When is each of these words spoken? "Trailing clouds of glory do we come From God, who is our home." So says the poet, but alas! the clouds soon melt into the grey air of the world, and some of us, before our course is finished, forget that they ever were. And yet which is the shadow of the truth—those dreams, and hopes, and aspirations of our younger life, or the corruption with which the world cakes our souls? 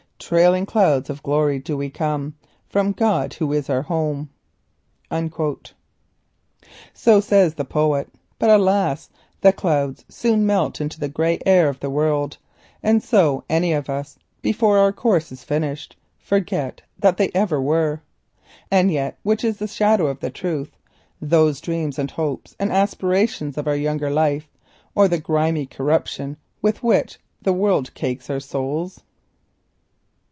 "Trailing 0.31 0.65
clouds 0.67 1.09
of 1.09 1.23
glory 1.23 1.57
do 1.59 1.75
we 1.75 1.89
come 1.89 2.35
From 2.69 2.91
God, 2.93 3.33
who 3.33 3.51
is 3.51 3.69
our 3.71 3.81
home." 3.81 4.29
So 6.93 7.19
says 7.19 7.55
the 7.55 7.65
poet, 7.65 8.07
but 8.39 8.49
alas! 8.49 9.09
the 9.41 9.51
clouds 9.51 10.05
soon 10.07 10.45
melt 10.45 10.79
into 10.79 10.99
the 11.01 11.09
grey 11.09 11.39
air 11.45 11.67
of 11.67 11.79
the 11.81 11.89
world, 11.89 12.37
and 12.83 13.01
some 13.03 13.41
of 13.49 13.89
us, 13.89 14.17
before 14.43 14.77
our 14.77 14.93
course 14.93 15.31
is 15.33 15.43
finished, 15.43 15.97
forget 16.19 16.81
that 16.99 17.17
they 17.17 17.31
ever 17.33 17.59
were. 17.61 18.01
And 18.69 18.89
yet 18.91 19.17
which 19.23 19.43
is 19.43 19.57
the 19.57 19.67
shadow 19.67 20.05
of 20.07 20.19
the 20.21 20.29
truth—those 20.29 21.59
dreams, 21.59 21.97
and 21.99 22.09
hopes, 22.11 22.55
and 22.57 22.71
aspirations 22.71 23.57
of 23.57 23.67
our 23.67 23.75
younger 23.75 24.11
life, 24.11 24.47
or 24.95 25.09
the 25.09 25.19
corruption 25.69 26.37
with 26.61 26.81
which 26.83 27.19
the 27.41 27.53
world 27.53 27.93
cakes 27.95 28.29
our 28.29 28.39
souls? 28.39 29.01